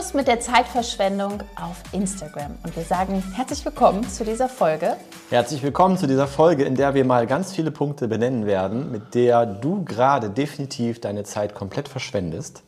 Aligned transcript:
Schluss 0.00 0.14
mit 0.14 0.28
der 0.28 0.40
Zeitverschwendung 0.40 1.42
auf 1.56 1.82
Instagram. 1.92 2.56
Und 2.62 2.74
wir 2.74 2.84
sagen 2.84 3.22
herzlich 3.34 3.62
willkommen 3.66 4.08
zu 4.08 4.24
dieser 4.24 4.48
Folge. 4.48 4.96
Herzlich 5.28 5.62
willkommen 5.62 5.98
zu 5.98 6.06
dieser 6.06 6.26
Folge, 6.26 6.64
in 6.64 6.74
der 6.74 6.94
wir 6.94 7.04
mal 7.04 7.26
ganz 7.26 7.52
viele 7.52 7.70
Punkte 7.70 8.08
benennen 8.08 8.46
werden, 8.46 8.90
mit 8.90 9.14
der 9.14 9.44
du 9.44 9.84
gerade 9.84 10.30
definitiv 10.30 11.02
deine 11.02 11.24
Zeit 11.24 11.54
komplett 11.54 11.86
verschwendest. 11.86 12.62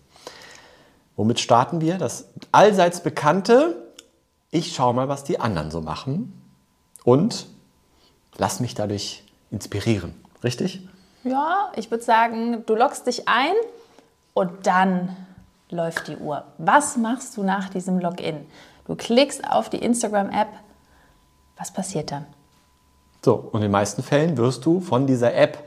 Womit 1.17 1.41
starten 1.41 1.81
wir? 1.81 1.97
Das 1.97 2.29
allseits 2.51 3.03
bekannte, 3.03 3.83
ich 4.51 4.75
schaue 4.75 4.93
mal, 4.93 5.09
was 5.09 5.25
die 5.25 5.41
anderen 5.41 5.71
so 5.71 5.81
machen 5.81 6.39
und 7.03 7.47
lass 8.37 8.61
mich 8.61 8.75
dadurch 8.75 9.25
inspirieren. 9.51 10.15
Richtig? 10.45 10.87
Ja, 11.25 11.73
ich 11.77 11.91
würde 11.91 12.05
sagen, 12.05 12.67
du 12.67 12.75
loggst 12.75 13.07
dich 13.07 13.27
ein 13.27 13.55
und 14.35 14.67
dann 14.67 15.17
läuft 15.73 16.09
die 16.09 16.17
Uhr. 16.17 16.45
Was 16.59 16.97
machst 16.97 17.37
du 17.37 17.43
nach 17.43 17.69
diesem 17.69 17.99
Login? 17.99 18.47
Du 18.87 18.95
klickst 18.95 19.49
auf 19.49 19.71
die 19.71 19.79
Instagram-App. 19.79 20.49
Was 21.57 21.73
passiert 21.73 22.13
dann? 22.13 22.27
So, 23.25 23.35
und 23.35 23.61
in 23.61 23.63
den 23.63 23.71
meisten 23.71 24.03
Fällen 24.03 24.37
wirst 24.37 24.65
du 24.67 24.81
von 24.81 25.07
dieser 25.07 25.35
App 25.35 25.59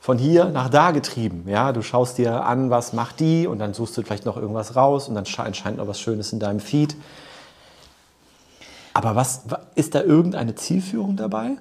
von 0.00 0.18
hier 0.18 0.46
nach 0.46 0.70
da 0.70 0.92
getrieben. 0.92 1.44
Ja, 1.46 1.72
du 1.72 1.82
schaust 1.82 2.18
dir 2.18 2.44
an, 2.44 2.70
was 2.70 2.92
macht 2.92 3.20
die 3.20 3.46
und 3.46 3.58
dann 3.58 3.74
suchst 3.74 3.96
du 3.96 4.02
vielleicht 4.02 4.24
noch 4.24 4.36
irgendwas 4.36 4.74
raus 4.74 5.08
und 5.08 5.14
dann 5.14 5.24
erscheint 5.24 5.76
noch 5.76 5.86
was 5.86 6.00
Schönes 6.00 6.32
in 6.32 6.40
deinem 6.40 6.60
Feed. 6.60 6.96
Aber 8.94 9.14
was 9.14 9.42
ist 9.74 9.94
da 9.94 10.02
irgendeine 10.02 10.54
Zielführung 10.54 11.16
dabei? 11.16 11.56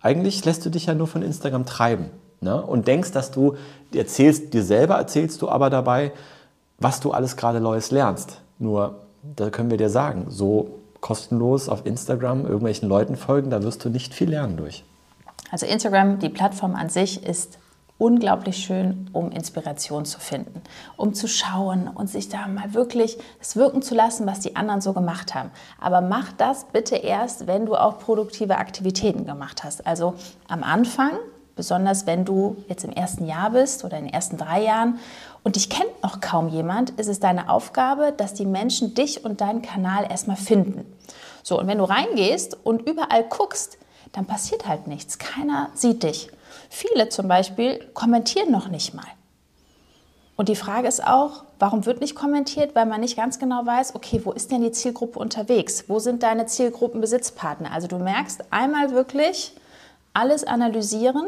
Eigentlich 0.00 0.44
lässt 0.44 0.64
du 0.66 0.70
dich 0.70 0.86
ja 0.86 0.94
nur 0.94 1.06
von 1.06 1.22
Instagram 1.22 1.66
treiben 1.66 2.10
ne? 2.40 2.60
und 2.60 2.88
denkst, 2.88 3.12
dass 3.12 3.30
du 3.30 3.56
erzählst 3.94 4.52
dir 4.54 4.64
selber 4.64 4.96
erzählst 4.96 5.40
du 5.42 5.48
aber 5.48 5.70
dabei, 5.70 6.12
was 6.84 7.00
du 7.00 7.12
alles 7.12 7.38
gerade 7.38 7.62
Neues 7.62 7.90
lernst. 7.90 8.42
Nur, 8.58 9.06
da 9.22 9.48
können 9.48 9.70
wir 9.70 9.78
dir 9.78 9.88
sagen, 9.88 10.26
so 10.28 10.80
kostenlos 11.00 11.70
auf 11.70 11.86
Instagram 11.86 12.44
irgendwelchen 12.44 12.90
Leuten 12.90 13.16
folgen, 13.16 13.48
da 13.48 13.62
wirst 13.62 13.82
du 13.86 13.88
nicht 13.88 14.12
viel 14.12 14.28
lernen 14.28 14.58
durch. 14.58 14.84
Also 15.50 15.64
Instagram, 15.64 16.18
die 16.18 16.28
Plattform 16.28 16.74
an 16.74 16.90
sich 16.90 17.24
ist 17.26 17.58
unglaublich 17.96 18.58
schön, 18.58 19.08
um 19.14 19.30
Inspiration 19.32 20.04
zu 20.04 20.20
finden, 20.20 20.60
um 20.98 21.14
zu 21.14 21.26
schauen 21.26 21.88
und 21.88 22.10
sich 22.10 22.28
da 22.28 22.48
mal 22.48 22.74
wirklich 22.74 23.16
es 23.40 23.56
wirken 23.56 23.80
zu 23.80 23.94
lassen, 23.94 24.26
was 24.26 24.40
die 24.40 24.54
anderen 24.54 24.82
so 24.82 24.92
gemacht 24.92 25.34
haben. 25.34 25.50
Aber 25.80 26.02
mach 26.02 26.32
das 26.32 26.66
bitte 26.66 26.96
erst, 26.96 27.46
wenn 27.46 27.64
du 27.64 27.76
auch 27.76 27.98
produktive 27.98 28.58
Aktivitäten 28.58 29.24
gemacht 29.24 29.64
hast. 29.64 29.86
Also 29.86 30.14
am 30.48 30.62
Anfang, 30.62 31.12
besonders 31.56 32.06
wenn 32.06 32.24
du 32.24 32.56
jetzt 32.68 32.84
im 32.84 32.92
ersten 32.92 33.26
Jahr 33.26 33.50
bist 33.50 33.84
oder 33.84 33.98
in 33.98 34.04
den 34.04 34.12
ersten 34.14 34.36
drei 34.36 34.62
Jahren 34.62 34.98
und 35.42 35.56
dich 35.56 35.70
kennt 35.70 36.02
noch 36.02 36.20
kaum 36.20 36.48
jemand, 36.48 36.90
ist 36.90 37.08
es 37.08 37.20
deine 37.20 37.48
Aufgabe, 37.48 38.12
dass 38.16 38.34
die 38.34 38.46
Menschen 38.46 38.94
dich 38.94 39.24
und 39.24 39.40
deinen 39.40 39.62
Kanal 39.62 40.06
erstmal 40.10 40.36
finden. 40.36 40.84
So, 41.42 41.58
und 41.58 41.66
wenn 41.66 41.78
du 41.78 41.84
reingehst 41.84 42.56
und 42.64 42.88
überall 42.88 43.24
guckst, 43.24 43.78
dann 44.12 44.26
passiert 44.26 44.66
halt 44.66 44.86
nichts. 44.86 45.18
Keiner 45.18 45.70
sieht 45.74 46.02
dich. 46.02 46.30
Viele 46.70 47.08
zum 47.08 47.28
Beispiel 47.28 47.78
kommentieren 47.94 48.50
noch 48.50 48.68
nicht 48.68 48.94
mal. 48.94 49.06
Und 50.36 50.48
die 50.48 50.56
Frage 50.56 50.88
ist 50.88 51.06
auch, 51.06 51.44
warum 51.58 51.86
wird 51.86 52.00
nicht 52.00 52.16
kommentiert? 52.16 52.74
Weil 52.74 52.86
man 52.86 53.00
nicht 53.00 53.16
ganz 53.16 53.38
genau 53.38 53.64
weiß, 53.64 53.94
okay, 53.94 54.20
wo 54.24 54.32
ist 54.32 54.50
denn 54.50 54.62
die 54.62 54.72
Zielgruppe 54.72 55.18
unterwegs? 55.18 55.84
Wo 55.88 55.98
sind 55.98 56.22
deine 56.22 56.46
Zielgruppenbesitzpartner? 56.46 57.70
Also 57.70 57.86
du 57.86 57.98
merkst 57.98 58.52
einmal 58.52 58.92
wirklich 58.92 59.54
alles 60.14 60.44
analysieren 60.44 61.26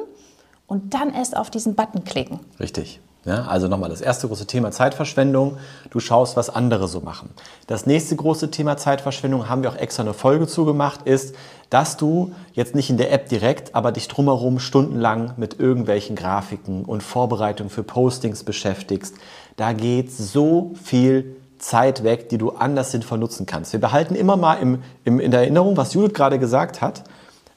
und 0.66 0.94
dann 0.94 1.12
erst 1.12 1.36
auf 1.36 1.50
diesen 1.50 1.74
Button 1.74 2.04
klicken. 2.04 2.40
Richtig. 2.58 3.00
Ja, 3.26 3.46
also 3.46 3.66
nochmal 3.66 3.90
das 3.90 4.00
erste 4.00 4.28
große 4.28 4.46
Thema 4.46 4.70
Zeitverschwendung. 4.70 5.58
Du 5.90 5.98
schaust, 5.98 6.36
was 6.36 6.48
andere 6.48 6.86
so 6.86 7.00
machen. 7.00 7.30
Das 7.66 7.84
nächste 7.84 8.14
große 8.14 8.52
Thema 8.52 8.76
Zeitverschwendung, 8.76 9.48
haben 9.48 9.64
wir 9.64 9.70
auch 9.70 9.76
extra 9.76 10.04
eine 10.04 10.14
Folge 10.14 10.46
zugemacht, 10.46 11.02
ist, 11.02 11.34
dass 11.68 11.96
du 11.96 12.32
jetzt 12.52 12.76
nicht 12.76 12.88
in 12.88 12.98
der 12.98 13.12
App 13.12 13.28
direkt, 13.28 13.74
aber 13.74 13.90
dich 13.90 14.06
drumherum 14.06 14.60
stundenlang 14.60 15.32
mit 15.38 15.58
irgendwelchen 15.58 16.14
Grafiken 16.14 16.84
und 16.84 17.02
Vorbereitungen 17.02 17.68
für 17.68 17.82
Postings 17.82 18.44
beschäftigst. 18.44 19.16
Da 19.56 19.72
geht 19.72 20.12
so 20.12 20.74
viel 20.80 21.34
Zeit 21.58 22.04
weg, 22.04 22.28
die 22.28 22.38
du 22.38 22.50
anders 22.50 22.92
sinnvoll 22.92 23.18
nutzen 23.18 23.44
kannst. 23.44 23.72
Wir 23.72 23.80
behalten 23.80 24.14
immer 24.14 24.36
mal 24.36 24.54
im, 24.54 24.84
im, 25.04 25.18
in 25.18 25.32
der 25.32 25.40
Erinnerung, 25.40 25.76
was 25.76 25.94
Judith 25.94 26.14
gerade 26.14 26.38
gesagt 26.38 26.80
hat. 26.80 27.02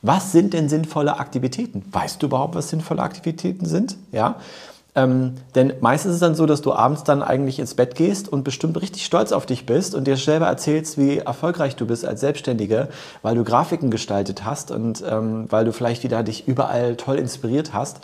Was 0.02 0.32
sind 0.32 0.54
denn 0.54 0.70
sinnvolle 0.70 1.20
Aktivitäten? 1.20 1.84
Weißt 1.92 2.22
du 2.22 2.28
überhaupt, 2.28 2.56
was 2.56 2.70
sinnvolle 2.70 3.02
Aktivitäten 3.02 3.66
sind? 3.66 3.98
Ja. 4.12 4.38
Ähm, 4.96 5.36
denn 5.56 5.74
meistens 5.82 6.12
ist 6.12 6.16
es 6.16 6.22
dann 6.22 6.36
so, 6.36 6.46
dass 6.46 6.62
du 6.62 6.74
abends 6.74 7.04
dann 7.04 7.22
eigentlich 7.22 7.60
ins 7.60 7.76
Bett 7.76 7.96
gehst 7.96 8.28
und 8.28 8.44
bestimmt 8.44 8.82
richtig 8.82 9.06
stolz 9.06 9.32
auf 9.32 9.46
dich 9.46 9.66
bist 9.66 9.94
und 9.94 10.08
dir 10.08 10.18
selber 10.18 10.48
erzählst, 10.48 10.98
wie 10.98 11.20
erfolgreich 11.20 11.76
du 11.76 11.86
bist 11.86 12.06
als 12.06 12.22
Selbstständige, 12.22 12.88
weil 13.22 13.36
du 13.36 13.44
Grafiken 13.44 13.92
gestaltet 13.92 14.46
hast 14.46 14.72
und 14.72 15.04
ähm, 15.08 15.46
weil 15.50 15.66
du 15.66 15.74
vielleicht 15.74 16.04
wieder 16.04 16.24
dich 16.24 16.48
überall 16.48 16.96
toll 16.96 17.18
inspiriert 17.18 17.74
hast. 17.74 18.00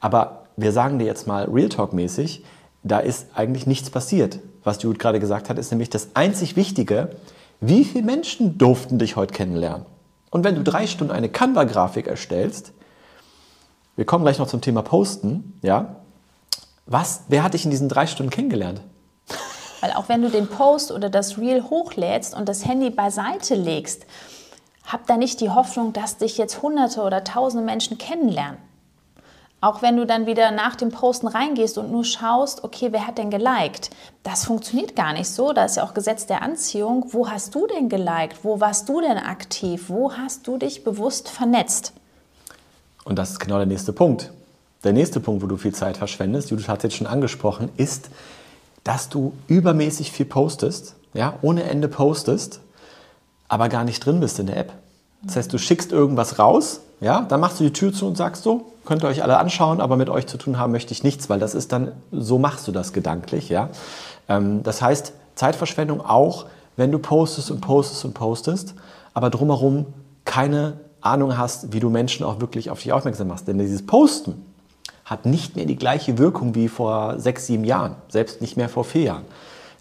Aber 0.00 0.44
wir 0.56 0.72
sagen 0.72 0.98
dir 0.98 1.04
jetzt 1.04 1.26
mal 1.26 1.44
Real 1.44 1.68
Talk 1.68 1.92
mäßig, 1.92 2.42
da 2.82 2.98
ist 2.98 3.26
eigentlich 3.34 3.66
nichts 3.66 3.90
passiert. 3.90 4.38
Was 4.64 4.82
Jude 4.82 4.98
gerade 4.98 5.20
gesagt 5.20 5.50
hat, 5.50 5.58
ist 5.58 5.70
nämlich 5.70 5.90
das 5.90 6.08
einzig 6.14 6.56
Wichtige, 6.56 7.10
wie 7.60 7.84
viele 7.84 8.04
Menschen 8.04 8.56
durften 8.56 8.98
dich 8.98 9.16
heute 9.16 9.34
kennenlernen? 9.34 9.84
Und 10.30 10.44
wenn 10.44 10.54
du 10.54 10.62
drei 10.62 10.86
Stunden 10.86 11.12
eine 11.12 11.28
Canva-Grafik 11.28 12.06
erstellst, 12.06 12.72
wir 13.96 14.04
kommen 14.04 14.24
gleich 14.24 14.38
noch 14.38 14.46
zum 14.46 14.60
Thema 14.60 14.82
Posten, 14.82 15.58
ja, 15.62 15.96
was, 16.86 17.24
wer 17.28 17.42
hat 17.42 17.54
dich 17.54 17.64
in 17.64 17.70
diesen 17.70 17.88
drei 17.88 18.06
Stunden 18.06 18.30
kennengelernt? 18.30 18.80
Weil 19.80 19.92
auch 19.92 20.08
wenn 20.08 20.22
du 20.22 20.30
den 20.30 20.46
Post 20.46 20.92
oder 20.92 21.10
das 21.10 21.38
Reel 21.38 21.64
hochlädst 21.64 22.34
und 22.34 22.48
das 22.48 22.66
Handy 22.66 22.90
beiseite 22.90 23.54
legst, 23.54 24.06
hab 24.84 25.06
da 25.06 25.16
nicht 25.16 25.40
die 25.40 25.50
Hoffnung, 25.50 25.92
dass 25.92 26.16
dich 26.16 26.36
jetzt 26.38 26.62
hunderte 26.62 27.02
oder 27.02 27.24
tausende 27.24 27.64
Menschen 27.64 27.98
kennenlernen. 27.98 28.58
Auch 29.62 29.82
wenn 29.82 29.96
du 29.96 30.06
dann 30.06 30.26
wieder 30.26 30.50
nach 30.52 30.74
dem 30.74 30.90
Posten 30.90 31.26
reingehst 31.26 31.76
und 31.76 31.92
nur 31.92 32.04
schaust, 32.04 32.64
okay, 32.64 32.88
wer 32.92 33.06
hat 33.06 33.18
denn 33.18 33.28
geliked? 33.30 33.90
Das 34.22 34.46
funktioniert 34.46 34.96
gar 34.96 35.12
nicht 35.12 35.28
so. 35.28 35.52
Da 35.52 35.66
ist 35.66 35.76
ja 35.76 35.84
auch 35.84 35.92
Gesetz 35.92 36.26
der 36.26 36.40
Anziehung. 36.42 37.06
Wo 37.10 37.28
hast 37.28 37.54
du 37.54 37.66
denn 37.66 37.90
geliked? 37.90 38.42
Wo 38.42 38.60
warst 38.60 38.88
du 38.88 39.02
denn 39.02 39.18
aktiv? 39.18 39.84
Wo 39.88 40.12
hast 40.12 40.46
du 40.46 40.56
dich 40.56 40.82
bewusst 40.82 41.28
vernetzt? 41.28 41.92
Und 43.04 43.18
das 43.18 43.32
ist 43.32 43.40
genau 43.40 43.56
der 43.56 43.66
nächste 43.66 43.92
Punkt. 43.92 44.32
Der 44.82 44.94
nächste 44.94 45.20
Punkt, 45.20 45.42
wo 45.42 45.46
du 45.46 45.58
viel 45.58 45.74
Zeit 45.74 45.98
verschwendest, 45.98 46.50
Judith 46.50 46.68
hat 46.68 46.78
es 46.78 46.84
jetzt 46.84 46.96
schon 46.96 47.06
angesprochen, 47.06 47.70
ist, 47.76 48.08
dass 48.82 49.10
du 49.10 49.34
übermäßig 49.46 50.10
viel 50.10 50.24
postest, 50.24 50.94
ja, 51.12 51.34
ohne 51.42 51.64
Ende 51.64 51.88
postest, 51.88 52.60
aber 53.48 53.68
gar 53.68 53.84
nicht 53.84 54.04
drin 54.04 54.20
bist 54.20 54.38
in 54.38 54.46
der 54.46 54.56
App. 54.56 54.72
Das 55.22 55.36
heißt, 55.36 55.52
du 55.52 55.58
schickst 55.58 55.92
irgendwas 55.92 56.38
raus, 56.38 56.80
ja, 57.00 57.22
dann 57.22 57.40
machst 57.40 57.60
du 57.60 57.64
die 57.64 57.72
Tür 57.72 57.92
zu 57.92 58.06
und 58.06 58.16
sagst 58.16 58.42
so, 58.42 58.72
könnt 58.84 59.02
ihr 59.02 59.08
euch 59.08 59.22
alle 59.22 59.38
anschauen, 59.38 59.80
aber 59.80 59.96
mit 59.96 60.10
euch 60.10 60.26
zu 60.26 60.36
tun 60.36 60.58
haben 60.58 60.72
möchte 60.72 60.92
ich 60.92 61.02
nichts, 61.02 61.30
weil 61.30 61.38
das 61.38 61.54
ist 61.54 61.72
dann, 61.72 61.92
so 62.12 62.38
machst 62.38 62.66
du 62.68 62.72
das 62.72 62.92
gedanklich, 62.92 63.48
ja. 63.48 63.68
Ähm, 64.28 64.62
das 64.62 64.82
heißt, 64.82 65.12
Zeitverschwendung 65.34 66.00
auch, 66.00 66.46
wenn 66.76 66.92
du 66.92 66.98
postest 66.98 67.50
und 67.50 67.60
postest 67.60 68.04
und 68.04 68.14
postest, 68.14 68.74
aber 69.14 69.30
drumherum 69.30 69.86
keine 70.24 70.74
Ahnung 71.00 71.38
hast, 71.38 71.72
wie 71.72 71.80
du 71.80 71.88
Menschen 71.88 72.24
auch 72.24 72.40
wirklich 72.40 72.70
auf 72.70 72.82
dich 72.82 72.92
aufmerksam 72.92 73.28
machst. 73.28 73.48
Denn 73.48 73.58
dieses 73.58 73.86
Posten, 73.86 74.44
hat 75.10 75.26
nicht 75.26 75.56
mehr 75.56 75.66
die 75.66 75.76
gleiche 75.76 76.18
Wirkung 76.18 76.54
wie 76.54 76.68
vor 76.68 77.18
sechs, 77.18 77.48
sieben 77.48 77.64
Jahren, 77.64 77.96
selbst 78.08 78.40
nicht 78.40 78.56
mehr 78.56 78.68
vor 78.68 78.84
vier 78.84 79.02
Jahren. 79.02 79.24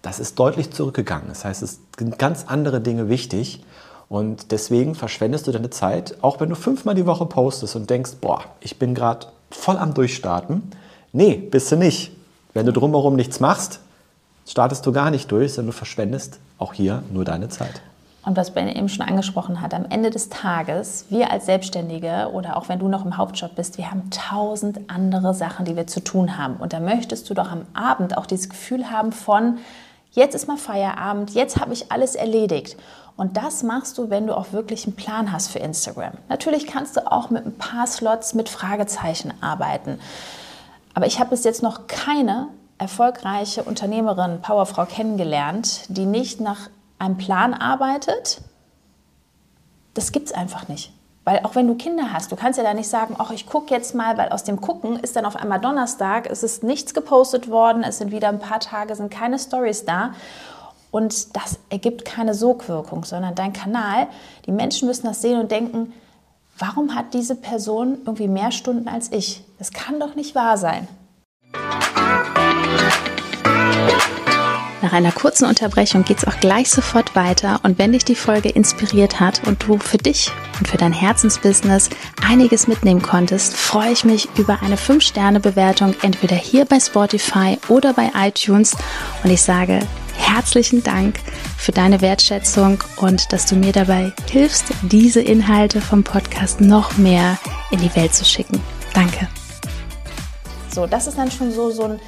Das 0.02 0.20
ist 0.20 0.40
deutlich 0.40 0.72
zurückgegangen. 0.72 1.28
Das 1.28 1.46
heißt, 1.46 1.62
es 1.62 1.82
sind 2.00 2.18
ganz 2.18 2.46
andere 2.48 2.82
Dinge 2.82 3.10
wichtig. 3.10 3.64
Und 4.10 4.52
deswegen 4.52 4.96
verschwendest 4.96 5.48
du 5.48 5.52
deine 5.52 5.70
Zeit, 5.70 6.18
auch 6.22 6.40
wenn 6.40 6.50
du 6.50 6.56
fünfmal 6.56 6.96
die 6.96 7.06
Woche 7.06 7.28
postest 7.28 7.76
und 7.76 7.90
denkst, 7.90 8.14
boah, 8.20 8.44
ich 8.60 8.80
bin 8.80 8.96
gerade 8.96 9.28
voll 9.52 9.78
am 9.78 9.94
Durchstarten. 9.94 10.72
Nee, 11.14 11.36
bist 11.36 11.72
du 11.72 11.76
nicht. 11.76 12.12
Wenn 12.54 12.66
du 12.66 12.74
drumherum 12.74 13.16
nichts 13.16 13.40
machst, 13.40 13.80
startest 14.48 14.86
du 14.86 14.92
gar 14.92 15.12
nicht 15.12 15.32
durch, 15.32 15.54
sondern 15.54 15.72
du 15.72 15.78
verschwendest 15.78 16.40
auch 16.58 16.74
hier 16.74 17.04
nur 17.14 17.24
deine 17.24 17.50
Zeit. 17.50 17.82
Und 18.26 18.36
was 18.36 18.52
Ben 18.52 18.68
eben 18.68 18.90
schon 18.90 19.08
angesprochen 19.08 19.62
hat, 19.62 19.74
am 19.74 19.86
Ende 19.86 20.10
des 20.10 20.30
Tages, 20.30 21.06
wir 21.10 21.32
als 21.32 21.46
Selbstständige 21.46 22.30
oder 22.34 22.58
auch 22.58 22.68
wenn 22.68 22.80
du 22.80 22.88
noch 22.88 23.06
im 23.06 23.16
Hauptjob 23.16 23.56
bist, 23.56 23.78
wir 23.78 23.90
haben 23.90 24.10
tausend 24.10 24.80
andere 24.90 25.34
Sachen, 25.34 25.66
die 25.66 25.76
wir 25.76 25.88
zu 25.88 26.04
tun 26.04 26.38
haben. 26.38 26.58
Und 26.58 26.74
da 26.74 26.80
möchtest 26.80 27.30
du 27.30 27.34
doch 27.34 27.52
am 27.52 27.62
Abend 27.74 28.18
auch 28.18 28.26
dieses 28.26 28.50
Gefühl 28.50 28.92
haben 28.92 29.14
von, 29.14 29.60
Jetzt 30.20 30.36
ist 30.36 30.50
mal 30.50 30.58
Feierabend, 30.58 31.34
jetzt 31.34 31.62
habe 31.62 31.72
ich 31.72 31.94
alles 31.94 32.14
erledigt. 32.14 32.76
Und 33.16 33.38
das 33.38 33.64
machst 33.64 33.98
du, 33.98 34.10
wenn 34.10 34.28
du 34.28 34.36
auch 34.36 34.52
wirklich 34.52 34.86
einen 34.86 34.98
Plan 34.98 35.32
hast 35.32 35.48
für 35.48 35.60
Instagram. 35.60 36.12
Natürlich 36.28 36.68
kannst 36.68 36.98
du 36.98 37.10
auch 37.10 37.30
mit 37.30 37.46
ein 37.46 37.58
paar 37.58 37.88
Slots 37.88 38.34
mit 38.34 38.50
Fragezeichen 38.50 39.34
arbeiten. 39.40 39.98
Aber 40.94 41.06
ich 41.06 41.22
habe 41.22 41.30
bis 41.30 41.46
jetzt 41.46 41.64
noch 41.64 41.88
keine 41.88 42.50
erfolgreiche 42.78 43.64
Unternehmerin, 43.64 44.42
Powerfrau 44.42 44.84
kennengelernt, 44.84 45.84
die 45.88 46.06
nicht 46.06 46.42
nach 46.42 46.70
einem 46.98 47.16
Plan 47.16 47.54
arbeitet. 47.54 48.42
Das 49.94 50.12
gibt 50.12 50.28
es 50.28 50.34
einfach 50.34 50.68
nicht. 50.68 50.92
Weil 51.30 51.42
auch 51.44 51.54
wenn 51.54 51.68
du 51.68 51.76
Kinder 51.76 52.12
hast, 52.12 52.32
du 52.32 52.36
kannst 52.36 52.58
ja 52.58 52.64
da 52.64 52.74
nicht 52.74 52.90
sagen, 52.90 53.16
ach, 53.20 53.30
ich 53.30 53.46
gucke 53.46 53.72
jetzt 53.72 53.94
mal, 53.94 54.18
weil 54.18 54.30
aus 54.30 54.44
dem 54.44 54.60
Gucken 54.60 54.96
ist 54.96 55.16
dann 55.16 55.26
auf 55.26 55.36
einmal 55.36 55.60
Donnerstag, 55.60 56.28
es 56.28 56.42
ist 56.42 56.64
nichts 56.64 56.96
gepostet 56.96 57.52
worden, 57.52 57.84
es 57.84 58.00
sind 58.00 58.12
wieder 58.12 58.30
ein 58.30 58.40
paar 58.40 58.60
Tage, 58.60 58.96
sind 58.96 59.12
keine 59.12 59.38
Stories 59.38 59.86
da. 59.86 60.16
Und 60.90 61.36
das 61.36 61.60
ergibt 61.70 62.04
keine 62.04 62.34
Sogwirkung, 62.34 63.04
sondern 63.04 63.36
dein 63.36 63.54
Kanal, 63.54 64.08
die 64.48 64.52
Menschen 64.52 64.88
müssen 64.88 65.06
das 65.06 65.22
sehen 65.22 65.40
und 65.40 65.52
denken, 65.52 65.94
warum 66.58 66.96
hat 66.96 67.14
diese 67.14 67.36
Person 67.36 68.00
irgendwie 68.08 68.28
mehr 68.28 68.50
Stunden 68.52 68.88
als 68.88 69.12
ich? 69.12 69.44
Das 69.60 69.72
kann 69.72 70.00
doch 70.00 70.16
nicht 70.16 70.34
wahr 70.34 70.58
sein. 70.58 70.88
Nach 74.82 74.94
einer 74.94 75.12
kurzen 75.12 75.46
Unterbrechung 75.46 76.06
geht 76.06 76.20
es 76.20 76.28
auch 76.28 76.40
gleich 76.40 76.70
sofort 76.70 77.14
weiter 77.14 77.60
und 77.64 77.78
wenn 77.78 77.92
dich 77.92 78.06
die 78.06 78.16
Folge 78.16 78.48
inspiriert 78.48 79.20
hat 79.20 79.46
und 79.46 79.62
du 79.68 79.78
für 79.78 79.98
dich 79.98 80.32
und 80.58 80.70
für 80.70 80.78
dein 80.78 80.94
Herzensbusiness 80.94 81.90
einiges 82.26 82.68
mitnehmen 82.68 83.02
konntest, 83.02 83.58
freue 83.58 83.92
ich 83.92 84.06
mich 84.06 84.30
über 84.38 84.62
eine 84.62 84.78
5-Sterne-Bewertung 84.78 85.96
entweder 86.02 86.38
hier 86.38 86.64
bei 86.64 86.80
Spotify 86.80 87.58
oder 87.68 87.94
bei 87.94 88.10
iTunes 88.16 88.74
und 89.24 89.30
ich 89.30 89.42
sage 89.42 89.82
herzlichen 90.16 90.82
Dank 90.82 91.20
für 91.58 91.74
deine 91.74 92.00
Wertschätzung 92.00 92.82
und 92.98 93.34
dass 93.34 93.48
du 93.48 93.56
mir 93.56 93.74
dabei 93.74 94.14
hilfst, 94.30 94.66
diese 94.84 95.22
Inhalte 95.22 95.82
vom 95.82 96.06
Podcast 96.06 96.62
noch 96.62 96.98
mehr 96.98 97.38
in 97.72 97.80
die 97.80 97.94
Welt 97.98 98.14
zu 98.14 98.24
schicken. 98.24 98.62
Danke. 98.94 99.28
So, 100.74 100.88
das 100.88 101.08
ist 101.08 101.18
dann 101.18 101.32
schon 101.32 101.52
so, 101.52 101.70
so, 101.70 101.84
ein, 101.84 102.00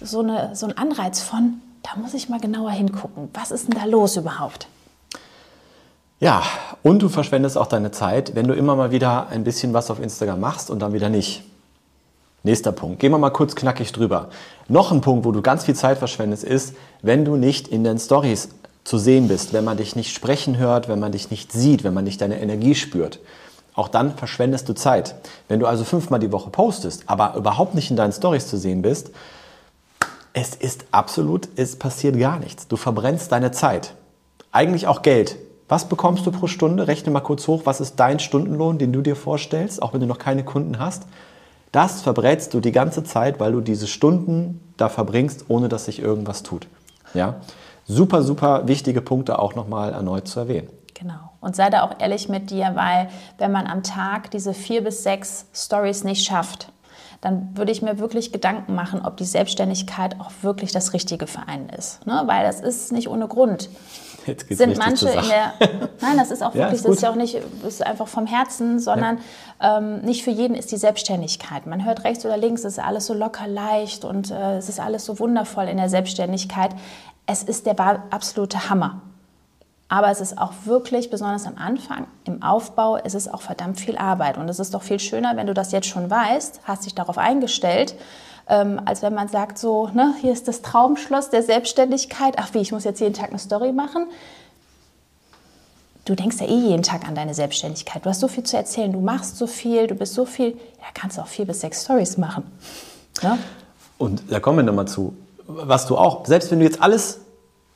so, 0.00 0.20
eine, 0.20 0.54
so 0.54 0.66
ein 0.66 0.78
Anreiz 0.78 1.20
von, 1.20 1.60
da 1.82 2.00
muss 2.00 2.14
ich 2.14 2.28
mal 2.28 2.40
genauer 2.40 2.70
hingucken. 2.70 3.28
Was 3.34 3.50
ist 3.50 3.68
denn 3.68 3.78
da 3.78 3.86
los 3.86 4.16
überhaupt? 4.16 4.66
Ja, 6.20 6.42
und 6.82 7.02
du 7.02 7.08
verschwendest 7.08 7.58
auch 7.58 7.66
deine 7.66 7.90
Zeit, 7.90 8.36
wenn 8.36 8.46
du 8.46 8.54
immer 8.54 8.76
mal 8.76 8.92
wieder 8.92 9.28
ein 9.28 9.42
bisschen 9.42 9.72
was 9.72 9.90
auf 9.90 9.98
Instagram 10.00 10.38
machst 10.38 10.70
und 10.70 10.78
dann 10.78 10.92
wieder 10.92 11.08
nicht. 11.08 11.42
Nächster 12.44 12.72
Punkt. 12.72 13.00
Gehen 13.00 13.12
wir 13.12 13.18
mal 13.18 13.30
kurz 13.30 13.54
knackig 13.54 13.92
drüber. 13.92 14.28
Noch 14.68 14.92
ein 14.92 15.00
Punkt, 15.00 15.24
wo 15.24 15.32
du 15.32 15.42
ganz 15.42 15.64
viel 15.64 15.74
Zeit 15.74 15.98
verschwendest, 15.98 16.44
ist, 16.44 16.74
wenn 17.02 17.24
du 17.24 17.36
nicht 17.36 17.68
in 17.68 17.84
den 17.84 17.98
Stories 17.98 18.50
zu 18.84 18.98
sehen 18.98 19.28
bist, 19.28 19.52
wenn 19.52 19.64
man 19.64 19.76
dich 19.76 19.94
nicht 19.94 20.12
sprechen 20.12 20.58
hört, 20.58 20.88
wenn 20.88 20.98
man 20.98 21.12
dich 21.12 21.30
nicht 21.30 21.52
sieht, 21.52 21.84
wenn 21.84 21.94
man 21.94 22.04
nicht 22.04 22.20
deine 22.20 22.40
Energie 22.40 22.74
spürt. 22.74 23.20
Auch 23.74 23.88
dann 23.88 24.16
verschwendest 24.16 24.68
du 24.68 24.74
Zeit. 24.74 25.14
Wenn 25.48 25.60
du 25.60 25.66
also 25.66 25.84
fünfmal 25.84 26.20
die 26.20 26.32
Woche 26.32 26.50
postest, 26.50 27.04
aber 27.06 27.34
überhaupt 27.36 27.74
nicht 27.74 27.90
in 27.90 27.96
deinen 27.96 28.12
Stories 28.12 28.48
zu 28.48 28.56
sehen 28.56 28.82
bist, 28.82 29.10
es 30.34 30.54
ist 30.54 30.86
absolut, 30.92 31.48
es 31.56 31.76
passiert 31.78 32.18
gar 32.18 32.38
nichts. 32.38 32.68
Du 32.68 32.76
verbrennst 32.76 33.32
deine 33.32 33.50
Zeit. 33.50 33.94
Eigentlich 34.50 34.86
auch 34.86 35.02
Geld. 35.02 35.36
Was 35.68 35.88
bekommst 35.88 36.26
du 36.26 36.32
pro 36.32 36.46
Stunde? 36.46 36.86
Rechne 36.86 37.10
mal 37.10 37.20
kurz 37.20 37.46
hoch, 37.48 37.62
was 37.64 37.80
ist 37.80 37.96
dein 37.96 38.18
Stundenlohn, 38.18 38.78
den 38.78 38.92
du 38.92 39.00
dir 39.00 39.16
vorstellst, 39.16 39.82
auch 39.82 39.92
wenn 39.92 40.00
du 40.00 40.06
noch 40.06 40.18
keine 40.18 40.44
Kunden 40.44 40.78
hast. 40.78 41.04
Das 41.70 42.02
verbrätst 42.02 42.52
du 42.52 42.60
die 42.60 42.72
ganze 42.72 43.04
Zeit, 43.04 43.40
weil 43.40 43.52
du 43.52 43.60
diese 43.60 43.86
Stunden 43.86 44.60
da 44.76 44.88
verbringst, 44.88 45.46
ohne 45.48 45.68
dass 45.68 45.86
sich 45.86 46.00
irgendwas 46.00 46.42
tut. 46.42 46.66
Ja? 47.14 47.36
Super, 47.86 48.22
super 48.22 48.68
wichtige 48.68 49.00
Punkte 49.00 49.38
auch 49.38 49.54
nochmal 49.54 49.92
erneut 49.92 50.28
zu 50.28 50.40
erwähnen. 50.40 50.68
Genau. 50.94 51.32
Und 51.40 51.56
sei 51.56 51.70
da 51.70 51.82
auch 51.82 51.98
ehrlich 51.98 52.28
mit 52.28 52.50
dir, 52.50 52.72
weil 52.74 53.08
wenn 53.38 53.52
man 53.52 53.66
am 53.66 53.82
Tag 53.82 54.30
diese 54.30 54.54
vier 54.54 54.84
bis 54.84 55.02
sechs 55.02 55.46
Stories 55.52 56.04
nicht 56.04 56.24
schafft, 56.24 56.71
dann 57.22 57.56
würde 57.56 57.70
ich 57.70 57.82
mir 57.82 58.00
wirklich 58.00 58.32
Gedanken 58.32 58.74
machen, 58.74 59.00
ob 59.02 59.16
die 59.16 59.24
Selbstständigkeit 59.24 60.20
auch 60.20 60.32
wirklich 60.42 60.72
das 60.72 60.92
Richtige 60.92 61.28
für 61.28 61.46
einen 61.46 61.68
ist. 61.68 62.04
Ne? 62.04 62.22
Weil 62.26 62.44
das 62.44 62.60
ist 62.60 62.92
nicht 62.92 63.08
ohne 63.08 63.28
Grund. 63.28 63.70
Jetzt 64.26 64.48
geht's 64.48 64.58
sind 64.58 64.76
manche 64.76 65.08
in 65.08 65.28
der. 65.28 65.54
Nein, 66.00 66.16
das 66.16 66.32
ist 66.32 66.42
auch 66.42 66.54
wirklich, 66.54 66.58
ja, 66.58 66.74
ist 66.74 66.84
das 66.84 66.96
ist 66.96 67.02
ja 67.02 67.10
auch 67.10 67.14
nicht, 67.14 67.38
ist 67.66 67.86
einfach 67.86 68.08
vom 68.08 68.26
Herzen, 68.26 68.80
sondern 68.80 69.18
ja. 69.60 69.78
ähm, 69.78 70.00
nicht 70.00 70.24
für 70.24 70.30
jeden 70.32 70.56
ist 70.56 70.72
die 70.72 70.76
Selbstständigkeit. 70.76 71.66
Man 71.66 71.84
hört 71.84 72.04
rechts 72.04 72.24
oder 72.24 72.36
links, 72.36 72.64
es 72.64 72.74
ist 72.74 72.84
alles 72.84 73.06
so 73.06 73.14
locker 73.14 73.46
leicht 73.46 74.04
und 74.04 74.32
äh, 74.32 74.58
es 74.58 74.68
ist 74.68 74.80
alles 74.80 75.04
so 75.04 75.18
wundervoll 75.20 75.68
in 75.68 75.76
der 75.76 75.88
Selbstständigkeit. 75.88 76.74
Es 77.26 77.44
ist 77.44 77.66
der 77.66 77.78
absolute 78.10 78.68
Hammer. 78.68 79.00
Aber 79.92 80.10
es 80.10 80.22
ist 80.22 80.38
auch 80.38 80.52
wirklich, 80.64 81.10
besonders 81.10 81.44
am 81.44 81.58
Anfang, 81.58 82.06
im 82.24 82.42
Aufbau, 82.42 82.96
es 82.96 83.12
ist 83.12 83.28
auch 83.28 83.42
verdammt 83.42 83.78
viel 83.78 83.98
Arbeit. 83.98 84.38
Und 84.38 84.48
es 84.48 84.58
ist 84.58 84.72
doch 84.72 84.80
viel 84.80 84.98
schöner, 84.98 85.36
wenn 85.36 85.46
du 85.46 85.52
das 85.52 85.70
jetzt 85.70 85.86
schon 85.86 86.08
weißt, 86.08 86.60
hast 86.64 86.86
dich 86.86 86.94
darauf 86.94 87.18
eingestellt, 87.18 87.94
ähm, 88.48 88.80
als 88.86 89.02
wenn 89.02 89.12
man 89.12 89.28
sagt, 89.28 89.58
so, 89.58 89.88
ne, 89.88 90.14
hier 90.22 90.32
ist 90.32 90.48
das 90.48 90.62
Traumschloss 90.62 91.28
der 91.28 91.42
Selbstständigkeit. 91.42 92.36
Ach 92.38 92.54
wie, 92.54 92.60
ich 92.60 92.72
muss 92.72 92.84
jetzt 92.84 93.00
jeden 93.00 93.12
Tag 93.12 93.28
eine 93.28 93.38
Story 93.38 93.72
machen. 93.72 94.06
Du 96.06 96.14
denkst 96.14 96.38
ja 96.40 96.46
eh 96.46 96.58
jeden 96.58 96.82
Tag 96.82 97.06
an 97.06 97.14
deine 97.14 97.34
Selbstständigkeit. 97.34 98.06
Du 98.06 98.08
hast 98.08 98.20
so 98.20 98.28
viel 98.28 98.44
zu 98.44 98.56
erzählen, 98.56 98.90
du 98.90 99.00
machst 99.00 99.36
so 99.36 99.46
viel, 99.46 99.88
du 99.88 99.94
bist 99.94 100.14
so 100.14 100.24
viel, 100.24 100.52
ja, 100.52 100.86
kannst 100.94 101.20
auch 101.20 101.26
vier 101.26 101.44
bis 101.44 101.60
sechs 101.60 101.84
Stories 101.84 102.16
machen. 102.16 102.44
Ne? 103.22 103.36
Und 103.98 104.22
da 104.30 104.40
kommen 104.40 104.56
wir 104.56 104.64
nochmal 104.64 104.88
zu, 104.88 105.14
was 105.46 105.84
du 105.84 105.98
auch, 105.98 106.24
selbst 106.24 106.50
wenn 106.50 106.60
du 106.60 106.64
jetzt 106.64 106.80
alles 106.80 107.20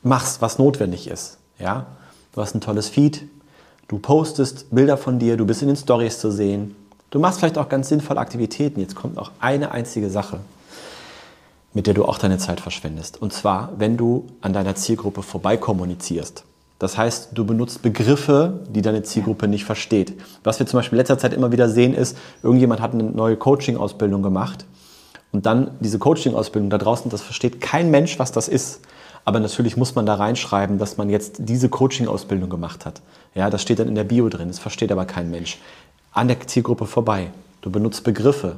machst, 0.02 0.40
was 0.40 0.58
notwendig 0.58 1.08
ist, 1.08 1.36
ja, 1.58 1.84
du 2.36 2.40
hast 2.40 2.54
ein 2.54 2.60
tolles 2.60 2.88
Feed, 2.88 3.24
du 3.88 3.98
postest 3.98 4.66
Bilder 4.70 4.96
von 4.96 5.18
dir, 5.18 5.36
du 5.36 5.44
bist 5.44 5.62
in 5.62 5.68
den 5.68 5.76
Stories 5.76 6.20
zu 6.20 6.30
sehen, 6.30 6.76
du 7.10 7.18
machst 7.18 7.40
vielleicht 7.40 7.58
auch 7.58 7.68
ganz 7.68 7.88
sinnvolle 7.88 8.20
Aktivitäten. 8.20 8.78
Jetzt 8.78 8.94
kommt 8.94 9.16
noch 9.16 9.32
eine 9.40 9.72
einzige 9.72 10.08
Sache 10.08 10.38
mit 11.76 11.86
der 11.86 11.92
du 11.92 12.06
auch 12.06 12.16
deine 12.16 12.38
Zeit 12.38 12.62
verschwendest. 12.62 13.20
Und 13.20 13.34
zwar, 13.34 13.70
wenn 13.76 13.98
du 13.98 14.24
an 14.40 14.54
deiner 14.54 14.74
Zielgruppe 14.76 15.22
vorbei 15.22 15.58
kommunizierst. 15.58 16.44
Das 16.78 16.96
heißt, 16.96 17.30
du 17.34 17.44
benutzt 17.44 17.82
Begriffe, 17.82 18.60
die 18.70 18.80
deine 18.80 19.02
Zielgruppe 19.02 19.46
nicht 19.46 19.66
versteht. 19.66 20.14
Was 20.42 20.58
wir 20.58 20.66
zum 20.66 20.78
Beispiel 20.78 20.96
in 20.96 21.00
letzter 21.00 21.18
Zeit 21.18 21.34
immer 21.34 21.52
wieder 21.52 21.68
sehen, 21.68 21.92
ist, 21.92 22.16
irgendjemand 22.42 22.80
hat 22.80 22.94
eine 22.94 23.02
neue 23.02 23.36
Coaching-Ausbildung 23.36 24.22
gemacht 24.22 24.64
und 25.32 25.44
dann 25.44 25.72
diese 25.80 25.98
Coaching-Ausbildung 25.98 26.70
da 26.70 26.78
draußen, 26.78 27.10
das 27.10 27.20
versteht 27.20 27.60
kein 27.60 27.90
Mensch, 27.90 28.18
was 28.18 28.32
das 28.32 28.48
ist. 28.48 28.80
Aber 29.26 29.40
natürlich 29.40 29.76
muss 29.76 29.96
man 29.96 30.06
da 30.06 30.14
reinschreiben, 30.14 30.78
dass 30.78 30.96
man 30.96 31.10
jetzt 31.10 31.36
diese 31.40 31.68
Coaching-Ausbildung 31.68 32.48
gemacht 32.48 32.86
hat. 32.86 33.02
Ja, 33.34 33.50
das 33.50 33.60
steht 33.60 33.80
dann 33.80 33.88
in 33.88 33.96
der 33.96 34.04
Bio 34.04 34.28
drin, 34.28 34.48
das 34.48 34.60
versteht 34.60 34.92
aber 34.92 35.04
kein 35.04 35.30
Mensch. 35.30 35.58
An 36.12 36.28
der 36.28 36.40
Zielgruppe 36.46 36.86
vorbei. 36.86 37.30
Du 37.60 37.70
benutzt 37.70 38.04
Begriffe, 38.04 38.56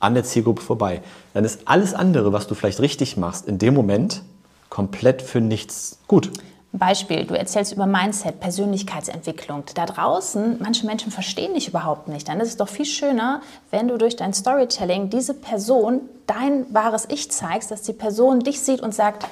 an 0.00 0.14
der 0.14 0.24
Zielgruppe 0.24 0.60
vorbei, 0.60 1.02
dann 1.34 1.44
ist 1.44 1.62
alles 1.66 1.94
andere, 1.94 2.32
was 2.32 2.48
du 2.48 2.56
vielleicht 2.56 2.80
richtig 2.80 3.16
machst, 3.16 3.46
in 3.46 3.58
dem 3.58 3.74
Moment 3.74 4.22
komplett 4.68 5.22
für 5.22 5.40
nichts 5.40 5.98
gut. 6.08 6.30
Beispiel, 6.72 7.24
du 7.24 7.34
erzählst 7.34 7.72
über 7.72 7.86
Mindset, 7.86 8.40
Persönlichkeitsentwicklung. 8.40 9.62
Da 9.74 9.86
draußen, 9.86 10.56
manche 10.60 10.84
Menschen 10.84 11.10
verstehen 11.10 11.54
dich 11.54 11.68
überhaupt 11.68 12.08
nicht. 12.08 12.28
Dann 12.28 12.40
ist 12.40 12.48
es 12.48 12.56
doch 12.56 12.68
viel 12.68 12.84
schöner, 12.84 13.40
wenn 13.70 13.88
du 13.88 13.96
durch 13.96 14.16
dein 14.16 14.34
Storytelling 14.34 15.08
diese 15.08 15.32
Person 15.32 16.00
dein 16.26 16.66
wahres 16.74 17.06
Ich 17.08 17.30
zeigst, 17.30 17.70
dass 17.70 17.82
die 17.82 17.94
Person 17.94 18.40
dich 18.40 18.60
sieht 18.60 18.80
und 18.80 18.94
sagt, 18.94 19.26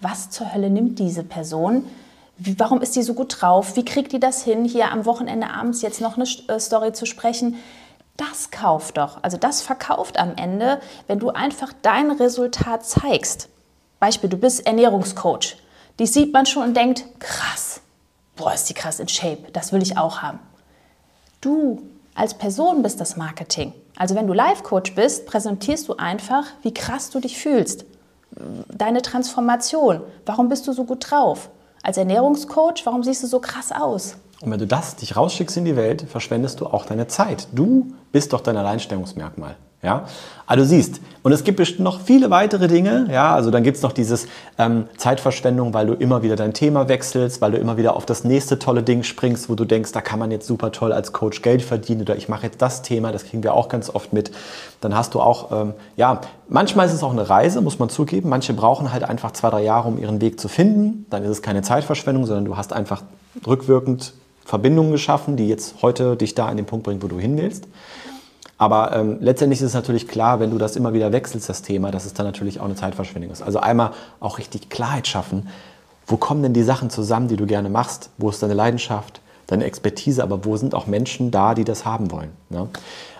was 0.00 0.30
zur 0.30 0.52
Hölle 0.52 0.70
nimmt 0.70 0.98
diese 0.98 1.22
Person? 1.22 1.84
Warum 2.38 2.80
ist 2.80 2.96
die 2.96 3.02
so 3.02 3.14
gut 3.14 3.36
drauf? 3.40 3.76
Wie 3.76 3.84
kriegt 3.84 4.12
die 4.12 4.20
das 4.20 4.42
hin, 4.42 4.64
hier 4.64 4.90
am 4.90 5.04
Wochenende 5.04 5.50
abends 5.50 5.82
jetzt 5.82 6.00
noch 6.00 6.16
eine 6.16 6.26
äh, 6.48 6.58
Story 6.58 6.92
zu 6.92 7.06
sprechen? 7.06 7.56
das 8.20 8.50
kauft 8.50 8.98
doch. 8.98 9.18
Also 9.22 9.38
das 9.38 9.62
verkauft 9.62 10.18
am 10.18 10.36
Ende, 10.36 10.80
wenn 11.06 11.18
du 11.18 11.30
einfach 11.30 11.72
dein 11.80 12.10
Resultat 12.10 12.84
zeigst. 12.84 13.48
Beispiel, 13.98 14.28
du 14.28 14.36
bist 14.36 14.66
Ernährungscoach. 14.66 15.56
Die 15.98 16.06
sieht 16.06 16.32
man 16.32 16.46
schon 16.46 16.64
und 16.64 16.76
denkt, 16.76 17.04
krass, 17.18 17.80
boah, 18.36 18.52
ist 18.52 18.68
die 18.68 18.74
krass 18.74 19.00
in 19.00 19.08
Shape, 19.08 19.50
das 19.52 19.72
will 19.72 19.82
ich 19.82 19.96
auch 19.96 20.20
haben. 20.20 20.38
Du 21.40 21.82
als 22.14 22.34
Person 22.34 22.82
bist 22.82 23.00
das 23.00 23.16
Marketing. 23.16 23.72
Also 23.96 24.14
wenn 24.14 24.26
du 24.26 24.32
Life-Coach 24.34 24.94
bist, 24.94 25.26
präsentierst 25.26 25.88
du 25.88 25.96
einfach, 25.96 26.44
wie 26.62 26.74
krass 26.74 27.10
du 27.10 27.20
dich 27.20 27.38
fühlst. 27.38 27.84
Deine 28.68 29.02
Transformation. 29.02 30.00
Warum 30.26 30.48
bist 30.48 30.66
du 30.66 30.72
so 30.72 30.84
gut 30.84 31.10
drauf? 31.10 31.50
Als 31.82 31.96
Ernährungscoach, 31.96 32.84
warum 32.84 33.02
siehst 33.02 33.22
du 33.22 33.26
so 33.26 33.40
krass 33.40 33.72
aus? 33.72 34.16
Und 34.42 34.50
wenn 34.50 34.58
du 34.58 34.66
das 34.66 34.96
dich 34.96 35.16
rausschickst 35.16 35.56
in 35.56 35.64
die 35.64 35.76
Welt, 35.76 36.06
verschwendest 36.08 36.60
du 36.60 36.66
auch 36.66 36.86
deine 36.86 37.08
Zeit. 37.08 37.48
Du 37.52 37.92
bist 38.12 38.32
doch 38.32 38.40
dein 38.40 38.56
Alleinstellungsmerkmal. 38.56 39.56
Ja, 39.82 40.04
also 40.46 40.62
siehst, 40.62 41.00
und 41.22 41.32
es 41.32 41.42
gibt 41.42 41.56
bestimmt 41.56 41.80
noch 41.80 42.02
viele 42.02 42.28
weitere 42.28 42.68
Dinge. 42.68 43.08
Ja, 43.10 43.34
also 43.34 43.50
dann 43.50 43.62
gibt 43.62 43.78
es 43.78 43.82
noch 43.82 43.92
dieses 43.92 44.26
ähm, 44.58 44.84
Zeitverschwendung, 44.98 45.72
weil 45.72 45.86
du 45.86 45.94
immer 45.94 46.22
wieder 46.22 46.36
dein 46.36 46.52
Thema 46.52 46.88
wechselst, 46.88 47.40
weil 47.40 47.52
du 47.52 47.58
immer 47.58 47.78
wieder 47.78 47.96
auf 47.96 48.04
das 48.04 48.22
nächste 48.22 48.58
tolle 48.58 48.82
Ding 48.82 49.04
springst, 49.04 49.48
wo 49.48 49.54
du 49.54 49.64
denkst, 49.64 49.92
da 49.92 50.02
kann 50.02 50.18
man 50.18 50.30
jetzt 50.30 50.46
super 50.46 50.70
toll 50.70 50.92
als 50.92 51.14
Coach 51.14 51.40
Geld 51.40 51.62
verdienen 51.62 52.02
oder 52.02 52.14
ich 52.14 52.28
mache 52.28 52.44
jetzt 52.44 52.60
das 52.60 52.82
Thema, 52.82 53.10
das 53.10 53.24
kriegen 53.24 53.42
wir 53.42 53.54
auch 53.54 53.70
ganz 53.70 53.88
oft 53.88 54.12
mit. 54.12 54.32
Dann 54.82 54.94
hast 54.94 55.14
du 55.14 55.20
auch, 55.20 55.50
ähm, 55.50 55.72
ja, 55.96 56.20
manchmal 56.50 56.84
ist 56.84 56.92
es 56.92 57.02
auch 57.02 57.12
eine 57.12 57.30
Reise, 57.30 57.62
muss 57.62 57.78
man 57.78 57.88
zugeben. 57.88 58.28
Manche 58.28 58.52
brauchen 58.52 58.92
halt 58.92 59.04
einfach 59.04 59.30
zwei, 59.30 59.48
drei 59.48 59.62
Jahre, 59.62 59.88
um 59.88 59.96
ihren 59.96 60.20
Weg 60.20 60.38
zu 60.38 60.48
finden. 60.48 61.06
Dann 61.08 61.22
ist 61.22 61.30
es 61.30 61.40
keine 61.40 61.62
Zeitverschwendung, 61.62 62.26
sondern 62.26 62.44
du 62.44 62.58
hast 62.58 62.74
einfach 62.74 63.02
rückwirkend 63.46 64.12
Verbindungen 64.44 64.92
geschaffen, 64.92 65.36
die 65.36 65.48
jetzt 65.48 65.76
heute 65.82 66.16
dich 66.16 66.34
da 66.34 66.46
an 66.46 66.56
den 66.56 66.66
Punkt 66.66 66.84
bringen, 66.84 67.02
wo 67.02 67.08
du 67.08 67.18
hin 67.18 67.36
willst. 67.36 67.66
Aber 68.58 68.94
ähm, 68.94 69.16
letztendlich 69.20 69.60
ist 69.60 69.68
es 69.68 69.74
natürlich 69.74 70.06
klar, 70.06 70.38
wenn 70.38 70.50
du 70.50 70.58
das 70.58 70.76
immer 70.76 70.92
wieder 70.92 71.12
wechselst, 71.12 71.48
das 71.48 71.62
Thema, 71.62 71.90
dass 71.90 72.04
es 72.04 72.12
dann 72.12 72.26
natürlich 72.26 72.60
auch 72.60 72.66
eine 72.66 72.74
Zeitverschwendung 72.74 73.30
ist. 73.30 73.42
Also 73.42 73.58
einmal 73.60 73.92
auch 74.20 74.36
richtig 74.36 74.68
Klarheit 74.68 75.06
schaffen. 75.06 75.48
Wo 76.06 76.18
kommen 76.18 76.42
denn 76.42 76.52
die 76.52 76.62
Sachen 76.62 76.90
zusammen, 76.90 77.28
die 77.28 77.36
du 77.36 77.46
gerne 77.46 77.70
machst? 77.70 78.10
Wo 78.18 78.28
ist 78.28 78.42
deine 78.42 78.52
Leidenschaft, 78.52 79.22
deine 79.46 79.64
Expertise? 79.64 80.22
Aber 80.22 80.44
wo 80.44 80.58
sind 80.58 80.74
auch 80.74 80.86
Menschen 80.86 81.30
da, 81.30 81.54
die 81.54 81.64
das 81.64 81.86
haben 81.86 82.10
wollen? 82.10 82.32
Ne? 82.50 82.68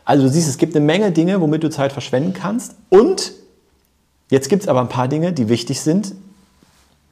Also 0.04 0.24
du 0.24 0.28
siehst, 0.28 0.46
es 0.46 0.58
gibt 0.58 0.76
eine 0.76 0.84
Menge 0.84 1.10
Dinge, 1.10 1.40
womit 1.40 1.62
du 1.62 1.70
Zeit 1.70 1.92
verschwenden 1.92 2.34
kannst. 2.34 2.74
Und 2.90 3.32
jetzt 4.28 4.50
gibt 4.50 4.64
es 4.64 4.68
aber 4.68 4.82
ein 4.82 4.88
paar 4.88 5.08
Dinge, 5.08 5.32
die 5.32 5.48
wichtig 5.48 5.80
sind, 5.80 6.12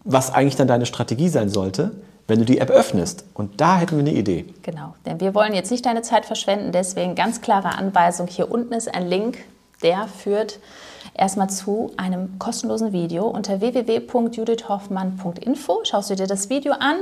was 0.04 0.34
eigentlich 0.34 0.56
dann 0.56 0.68
deine 0.68 0.84
Strategie 0.84 1.30
sein 1.30 1.48
sollte 1.48 1.92
wenn 2.28 2.38
du 2.38 2.44
die 2.44 2.58
App 2.58 2.70
öffnest. 2.70 3.24
Und 3.34 3.60
da 3.60 3.78
hätten 3.78 3.96
wir 3.96 4.00
eine 4.00 4.12
Idee. 4.12 4.44
Genau, 4.62 4.94
denn 5.04 5.18
wir 5.18 5.34
wollen 5.34 5.54
jetzt 5.54 5.72
nicht 5.72 5.84
deine 5.84 6.02
Zeit 6.02 6.26
verschwenden, 6.26 6.70
deswegen 6.70 7.16
ganz 7.16 7.40
klare 7.40 7.76
Anweisung. 7.76 8.28
Hier 8.28 8.52
unten 8.52 8.74
ist 8.74 8.94
ein 8.94 9.08
Link, 9.08 9.38
der 9.82 10.06
führt 10.06 10.60
erstmal 11.14 11.50
zu 11.50 11.90
einem 11.96 12.38
kostenlosen 12.38 12.92
Video 12.92 13.26
unter 13.26 13.60
www.judithhoffmann.info. 13.60 15.80
Schaust 15.84 16.10
du 16.10 16.16
dir 16.16 16.28
das 16.28 16.50
Video 16.50 16.74
an. 16.74 16.98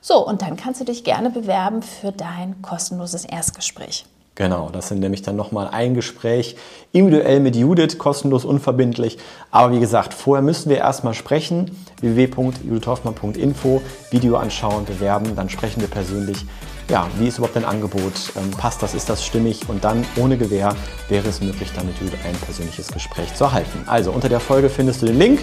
So, 0.00 0.26
und 0.26 0.42
dann 0.42 0.56
kannst 0.56 0.80
du 0.80 0.84
dich 0.84 1.04
gerne 1.04 1.30
bewerben 1.30 1.82
für 1.82 2.10
dein 2.12 2.60
kostenloses 2.62 3.24
Erstgespräch. 3.24 4.06
Genau, 4.36 4.68
das 4.70 4.88
sind 4.88 5.00
nämlich 5.00 5.22
dann 5.22 5.34
nochmal 5.34 5.68
ein 5.72 5.94
Gespräch 5.94 6.56
individuell 6.92 7.40
mit 7.40 7.56
Judith, 7.56 7.96
kostenlos, 7.96 8.44
unverbindlich. 8.44 9.18
Aber 9.50 9.74
wie 9.74 9.80
gesagt, 9.80 10.12
vorher 10.12 10.42
müssen 10.42 10.68
wir 10.68 10.76
erstmal 10.76 11.14
sprechen. 11.14 11.70
www.judithhoffmann.info, 12.00 13.80
Video 14.10 14.36
anschauen, 14.36 14.84
bewerben, 14.84 15.34
dann 15.34 15.48
sprechen 15.48 15.80
wir 15.80 15.88
persönlich. 15.88 16.44
Ja, 16.90 17.08
wie 17.18 17.28
ist 17.28 17.38
überhaupt 17.38 17.56
dein 17.56 17.64
Angebot? 17.64 18.12
Ähm, 18.36 18.50
passt 18.52 18.82
das? 18.82 18.94
Ist 18.94 19.08
das 19.08 19.24
stimmig? 19.24 19.68
Und 19.68 19.82
dann 19.82 20.04
ohne 20.16 20.36
Gewähr 20.36 20.76
wäre 21.08 21.28
es 21.28 21.40
möglich, 21.40 21.70
dann 21.74 21.86
mit 21.86 21.98
Judith 21.98 22.20
ein 22.24 22.36
persönliches 22.36 22.88
Gespräch 22.88 23.34
zu 23.34 23.44
erhalten. 23.44 23.84
Also 23.86 24.12
unter 24.12 24.28
der 24.28 24.40
Folge 24.40 24.68
findest 24.68 25.00
du 25.00 25.06
den 25.06 25.18
Link 25.18 25.40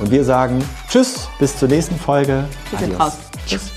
und 0.00 0.10
wir 0.10 0.24
sagen 0.24 0.62
Tschüss, 0.90 1.28
bis 1.38 1.56
zur 1.56 1.68
nächsten 1.68 1.96
Folge. 1.96 2.44
Sind 2.76 2.98
raus. 2.98 3.18
Tschüss. 3.46 3.70